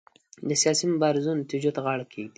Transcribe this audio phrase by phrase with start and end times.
[0.47, 2.29] د سیاسي مبارزو نتیجو ته غاړه کېږدي.